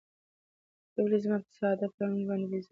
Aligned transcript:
ته 0.93 0.99
ولې 1.03 1.17
زما 1.23 1.37
په 1.45 1.51
ساده 1.57 1.85
پلانونو 1.93 2.27
باندې 2.29 2.45
بې 2.45 2.49
ځایه 2.55 2.59
شک 2.63 2.67
کوې؟ 2.67 2.69